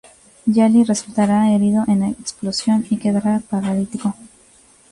[0.47, 4.15] Yali resultará herido en la explosión y quedará paralítico.